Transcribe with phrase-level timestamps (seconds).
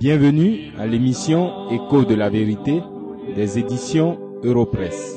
[0.00, 2.80] Bienvenue à l'émission Écho de la vérité
[3.34, 5.16] des éditions Europresse.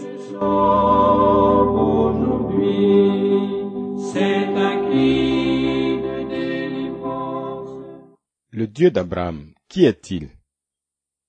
[8.50, 10.30] Le Dieu d'Abraham, qui est-il?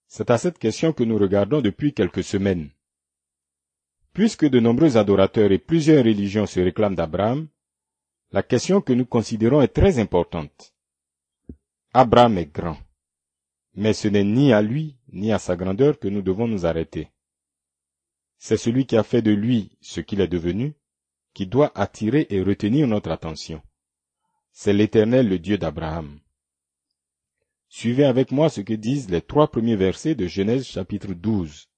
[0.09, 2.71] C'est à cette question que nous regardons depuis quelques semaines.
[4.15, 7.49] Puisque de nombreux adorateurs et plusieurs religions se réclament d'Abraham,
[8.31, 10.73] la question que nous considérons est très importante.
[11.93, 12.79] Abraham est grand,
[13.75, 17.11] mais ce n'est ni à lui ni à sa grandeur que nous devons nous arrêter.
[18.39, 20.75] C'est celui qui a fait de lui ce qu'il est devenu
[21.35, 23.63] qui doit attirer et retenir notre attention.
[24.53, 26.21] C'est l'Éternel, le Dieu d'Abraham.
[27.69, 31.71] Suivez avec moi ce que disent les trois premiers versets de Genèse chapitre 12,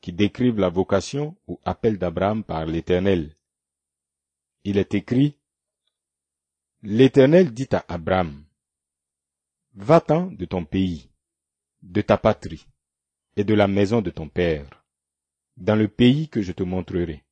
[0.00, 3.36] qui décrivent la vocation ou appel d'Abraham par l'Éternel.
[4.64, 5.36] Il est écrit,
[6.82, 8.44] L'Éternel dit à Abraham,
[9.74, 11.09] Va-t'en de ton pays,
[11.82, 12.66] de ta patrie,
[13.36, 14.84] et de la maison de ton père,
[15.56, 17.24] dans le pays que je te montrerai.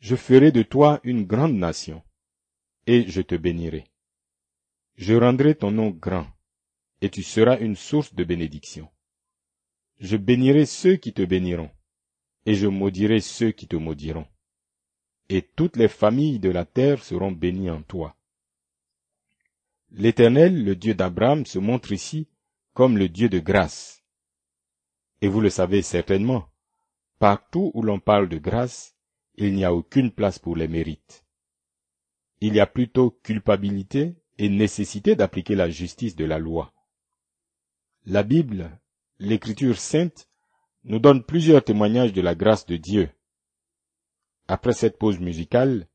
[0.00, 2.02] Je ferai de toi une grande nation,
[2.86, 3.84] et je te bénirai.
[4.96, 6.26] Je rendrai ton nom grand,
[7.00, 8.88] et tu seras une source de bénédiction.
[9.98, 11.70] Je bénirai ceux qui te béniront,
[12.46, 14.26] et je maudirai ceux qui te maudiront.
[15.28, 18.16] Et toutes les familles de la terre seront bénies en toi.
[19.92, 22.26] L'Éternel, le Dieu d'Abraham, se montre ici
[22.74, 24.02] comme le Dieu de grâce.
[25.20, 26.48] Et vous le savez certainement,
[27.18, 28.96] partout où l'on parle de grâce,
[29.36, 31.24] il n'y a aucune place pour les mérites.
[32.40, 36.72] Il y a plutôt culpabilité et nécessité d'appliquer la justice de la loi.
[38.04, 38.80] La Bible,
[39.18, 40.28] l'Écriture sainte,
[40.84, 43.08] nous donne plusieurs témoignages de la grâce de Dieu.
[44.48, 45.86] Après cette pause musicale,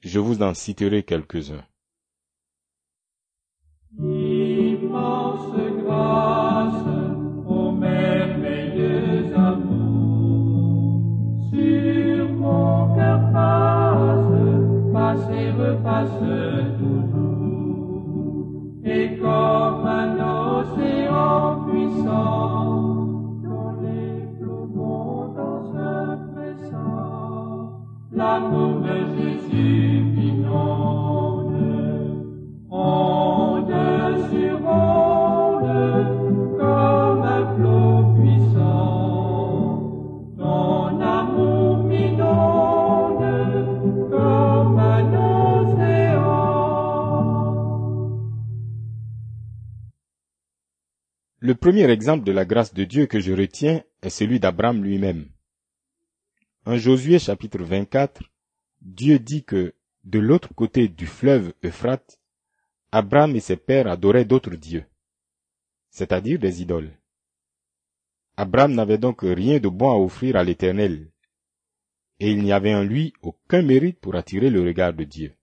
[0.00, 1.66] je vous en citerai quelques-uns.
[16.02, 16.35] Et
[51.66, 55.28] premier exemple de la grâce de Dieu que je retiens est celui d'Abraham lui-même.
[56.64, 58.22] En Josué chapitre 24,
[58.82, 62.20] Dieu dit que de l'autre côté du fleuve Euphrate,
[62.92, 64.84] Abraham et ses pères adoraient d'autres dieux,
[65.90, 66.92] c'est-à-dire des idoles.
[68.36, 71.10] Abraham n'avait donc rien de bon à offrir à l'Éternel,
[72.20, 75.34] et il n'y avait en lui aucun mérite pour attirer le regard de Dieu.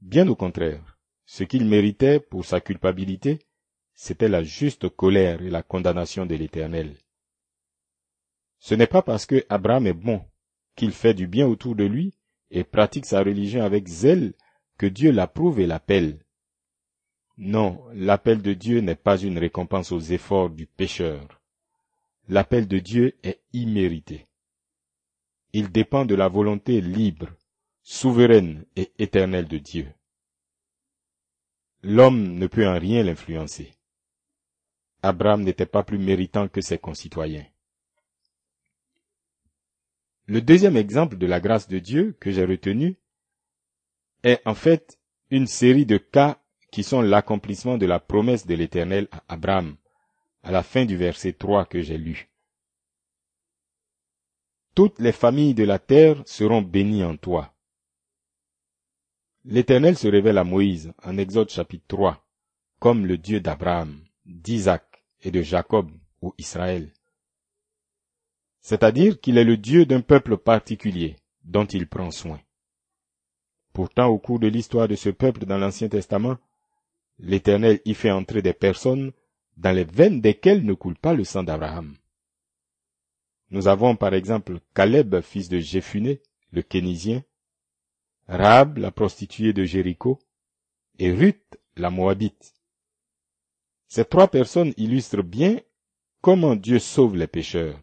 [0.00, 3.38] Bien au contraire, ce qu'il méritait pour sa culpabilité,
[4.02, 6.96] c'était la juste colère et la condamnation de l'Éternel.
[8.58, 10.24] Ce n'est pas parce que Abraham est bon,
[10.74, 12.12] qu'il fait du bien autour de lui
[12.50, 14.34] et pratique sa religion avec zèle
[14.76, 16.18] que Dieu l'approuve et l'appelle.
[17.38, 21.40] Non, l'appel de Dieu n'est pas une récompense aux efforts du pécheur.
[22.28, 24.26] L'appel de Dieu est immérité.
[25.52, 27.28] Il dépend de la volonté libre,
[27.84, 29.86] souveraine et éternelle de Dieu.
[31.84, 33.70] L'homme ne peut en rien l'influencer.
[35.02, 37.46] Abraham n'était pas plus méritant que ses concitoyens.
[40.26, 42.96] Le deuxième exemple de la grâce de Dieu que j'ai retenu
[44.22, 44.98] est en fait
[45.30, 46.40] une série de cas
[46.70, 49.76] qui sont l'accomplissement de la promesse de l'Éternel à Abraham,
[50.42, 52.30] à la fin du verset 3 que j'ai lu.
[54.74, 57.52] Toutes les familles de la terre seront bénies en toi.
[59.44, 62.24] L'Éternel se révèle à Moïse en Exode chapitre 3
[62.78, 64.91] comme le Dieu d'Abraham, d'Isaac
[65.22, 65.90] et de Jacob
[66.20, 66.92] ou Israël.
[68.60, 72.40] C'est-à-dire qu'il est le Dieu d'un peuple particulier dont il prend soin.
[73.72, 76.36] Pourtant, au cours de l'histoire de ce peuple dans l'Ancien Testament,
[77.18, 79.12] l'Éternel y fait entrer des personnes
[79.56, 81.96] dans les veines desquelles ne coule pas le sang d'Abraham.
[83.50, 86.20] Nous avons par exemple Caleb, fils de Jéphuné,
[86.52, 87.22] le Kénisien,
[88.28, 90.18] Rahab, la prostituée de Jéricho,
[90.98, 92.54] et Ruth, la Moabite.
[93.94, 95.60] Ces trois personnes illustrent bien
[96.22, 97.78] comment Dieu sauve les pécheurs.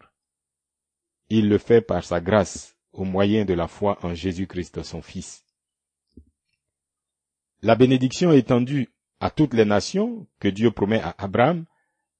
[1.29, 5.45] Il le fait par sa grâce, au moyen de la foi en Jésus-Christ son Fils.
[7.61, 8.89] La bénédiction étendue
[9.19, 11.65] à toutes les nations que Dieu promet à Abraham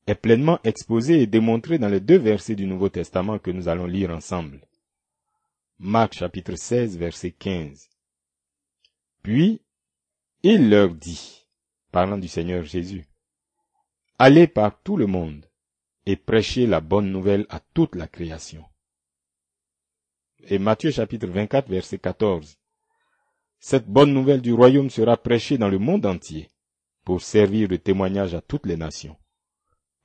[0.05, 3.87] est pleinement exposé et démontré dans les deux versets du Nouveau Testament que nous allons
[3.87, 4.61] lire ensemble.
[5.79, 7.89] Marc chapitre 16 verset 15.
[9.23, 9.61] Puis,
[10.43, 11.47] il leur dit,
[11.91, 13.08] parlant du Seigneur Jésus,
[14.21, 15.45] Allez par tout le monde
[16.05, 18.65] et prêchez la bonne nouvelle à toute la création.
[20.43, 22.57] Et Matthieu chapitre 24 verset 14.
[23.59, 26.49] Cette bonne nouvelle du royaume sera prêchée dans le monde entier
[27.05, 29.15] pour servir de témoignage à toutes les nations.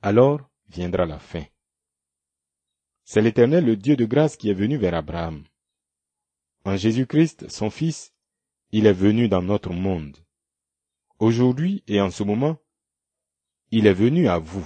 [0.01, 1.43] Alors viendra la fin.
[3.03, 5.43] C'est l'Éternel, le Dieu de grâce, qui est venu vers Abraham.
[6.65, 8.15] En Jésus-Christ, son Fils,
[8.71, 10.17] il est venu dans notre monde.
[11.19, 12.59] Aujourd'hui et en ce moment,
[13.77, 14.65] il est venu à vous.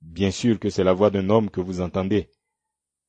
[0.00, 2.30] Bien sûr que c'est la voix d'un homme que vous entendez,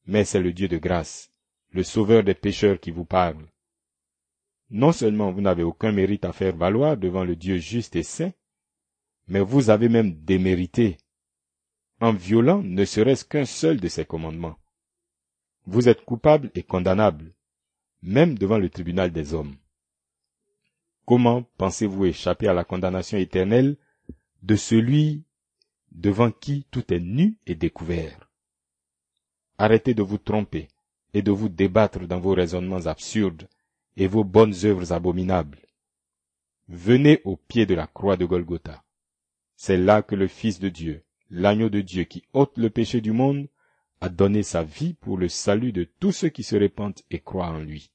[0.07, 1.31] mais c'est le Dieu de grâce,
[1.69, 3.45] le Sauveur des pécheurs qui vous parle.
[4.71, 8.33] Non seulement vous n'avez aucun mérite à faire valoir devant le Dieu juste et saint,
[9.27, 10.97] mais vous avez même démérité
[11.99, 14.57] en violant ne serait-ce qu'un seul de ses commandements.
[15.67, 17.35] Vous êtes coupable et condamnable,
[18.01, 19.57] même devant le tribunal des hommes.
[21.05, 23.77] Comment pensez-vous échapper à la condamnation éternelle
[24.43, 25.23] de celui
[25.91, 28.27] devant qui tout est nu et découvert
[29.57, 30.67] Arrêtez de vous tromper
[31.13, 33.47] et de vous débattre dans vos raisonnements absurdes
[33.95, 35.59] et vos bonnes œuvres abominables.
[36.67, 38.83] Venez au pied de la croix de Golgotha.
[39.55, 43.11] C'est là que le Fils de Dieu, l'agneau de Dieu qui ôte le péché du
[43.11, 43.47] monde,
[43.99, 47.49] a donné sa vie pour le salut de tous ceux qui se répandent et croient
[47.49, 47.91] en lui.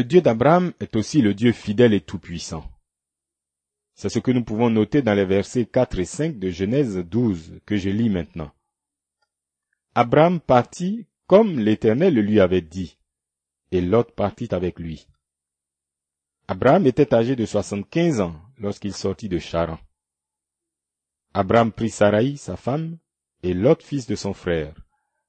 [0.00, 2.64] Le Dieu d'Abraham est aussi le Dieu fidèle et tout-puissant.
[3.94, 7.60] C'est ce que nous pouvons noter dans les versets 4 et 5 de Genèse 12
[7.66, 8.50] que je lis maintenant.
[9.94, 12.96] Abraham partit comme l'Éternel lui avait dit,
[13.72, 15.06] et Lot partit avec lui.
[16.48, 19.78] Abraham était âgé de soixante-quinze ans lorsqu'il sortit de Charan.
[21.34, 22.96] Abraham prit Sarai, sa femme,
[23.42, 24.74] et Lot, fils de son frère,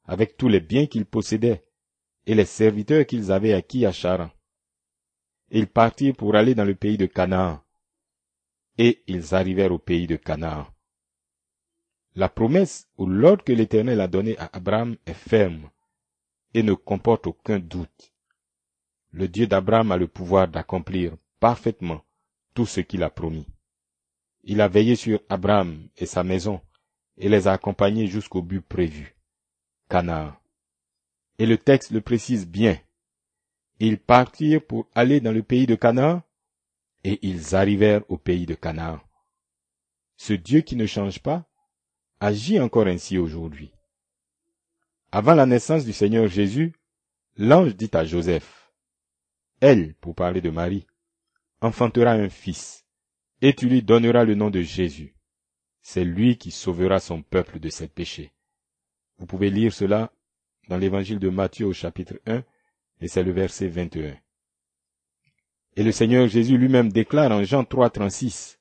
[0.06, 1.66] avec tous les biens qu'ils possédaient,
[2.26, 4.30] et les serviteurs qu'ils avaient acquis à Charan.
[5.52, 7.62] Ils partirent pour aller dans le pays de Canaan,
[8.78, 10.66] et ils arrivèrent au pays de Canaan.
[12.16, 15.70] La promesse ou l'ordre que l'Éternel a donné à Abraham est ferme
[16.54, 18.14] et ne comporte aucun doute.
[19.12, 22.02] Le Dieu d'Abraham a le pouvoir d'accomplir parfaitement
[22.54, 23.48] tout ce qu'il a promis.
[24.44, 26.62] Il a veillé sur Abraham et sa maison
[27.18, 29.16] et les a accompagnés jusqu'au but prévu,
[29.90, 30.34] Canaan.
[31.40, 32.78] Et le texte le précise bien.
[33.84, 36.22] Ils partirent pour aller dans le pays de Canaan
[37.04, 39.02] et ils arrivèrent au pays de Canaan.
[40.18, 41.50] Ce Dieu qui ne change pas
[42.20, 43.74] agit encore ainsi aujourd'hui.
[45.12, 46.76] Avant la naissance du Seigneur Jésus,
[47.38, 48.72] l'ange dit à Joseph,
[49.62, 50.86] Elle, pour parler de Marie,
[51.60, 52.86] enfantera un fils,
[53.42, 55.16] et tu lui donneras le nom de Jésus.
[55.82, 58.32] C'est lui qui sauvera son peuple de ses péchés.
[59.18, 60.14] Vous pouvez lire cela
[60.68, 62.44] dans l'évangile de Matthieu au chapitre 1,
[63.02, 64.16] et c'est le verset 21.
[65.76, 68.60] Et le Seigneur Jésus lui-même déclare en Jean 3, 36,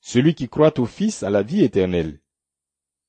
[0.00, 2.20] Celui qui croit au Fils a la vie éternelle.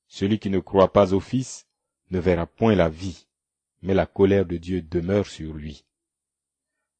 [0.06, 1.66] Celui qui ne croit pas au Fils
[2.10, 3.26] ne verra point la vie,
[3.80, 5.84] mais la colère de Dieu demeure sur lui.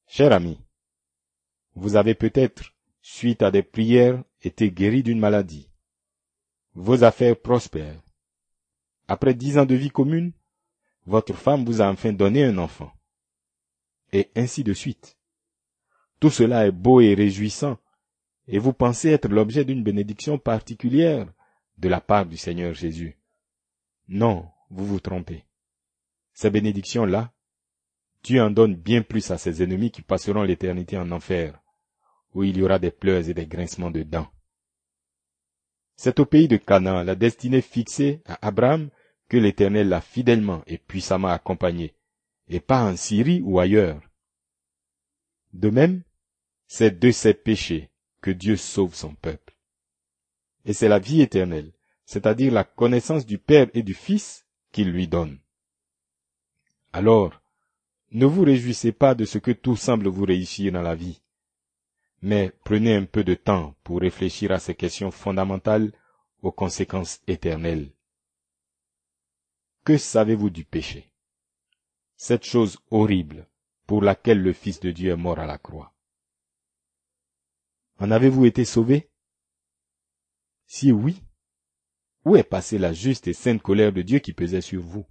[0.09, 0.59] Cher ami,
[1.75, 5.71] vous avez peut-être, suite à des prières, été guéri d'une maladie.
[6.75, 8.03] Vos affaires prospèrent.
[9.09, 10.33] Après dix ans de vie commune,
[11.07, 12.93] votre femme vous a enfin donné un enfant.
[14.13, 15.17] Et ainsi de suite.
[16.21, 17.79] Tout cela est beau et réjouissant,
[18.47, 21.33] et vous pensez être l'objet d'une bénédiction particulière
[21.79, 23.19] de la part du Seigneur Jésus.
[24.09, 25.45] Non, vous vous trompez.
[26.35, 27.33] Ces bénédictions-là,
[28.23, 31.61] Dieu en donne bien plus à ses ennemis qui passeront l'éternité en enfer,
[32.35, 34.31] où il y aura des pleurs et des grincements de dents.
[35.97, 38.91] C'est au pays de Canaan, la destinée fixée à Abraham,
[39.29, 41.95] que l'Éternel l'a fidèlement et puissamment accompagné,
[42.53, 44.03] et pas en Syrie ou ailleurs.
[45.55, 46.03] De même,
[46.67, 47.91] c'est de ses péchés
[48.21, 49.57] que Dieu sauve son peuple.
[50.67, 51.73] Et c'est la vie éternelle,
[52.05, 55.41] c'est-à-dire la connaissance du Père et du Fils qu'il lui donne.
[56.93, 57.41] Alors,
[58.11, 61.23] ne vous réjouissez pas de ce que tout semble vous réussir dans la vie,
[62.21, 65.91] mais prenez un peu de temps pour réfléchir à ces questions fondamentales
[66.43, 67.93] aux conséquences éternelles.
[69.85, 71.12] Que savez-vous du péché?
[72.25, 73.49] Cette chose horrible
[73.89, 75.93] pour laquelle le Fils de Dieu est mort à la croix.
[77.99, 79.11] En avez-vous été sauvé
[80.65, 81.21] Si oui,
[82.25, 85.05] où est passée la juste et sainte colère de Dieu qui pesait sur vous?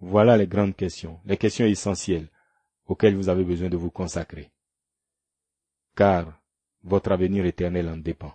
[0.00, 2.28] Voilà les grandes questions, les questions essentielles
[2.86, 4.50] auxquelles vous avez besoin de vous consacrer.
[5.94, 6.42] Car
[6.82, 8.34] votre avenir éternel en dépend.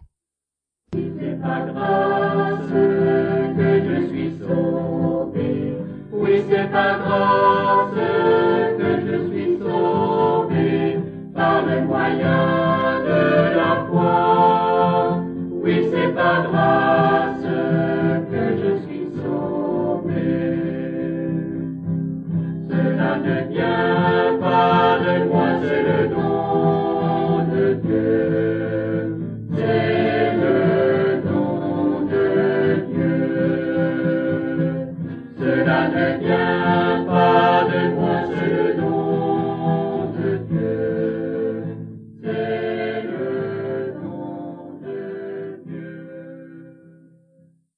[6.49, 8.40] Oui,